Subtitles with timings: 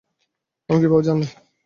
[0.69, 1.27] আমি কিভাবে জানলে?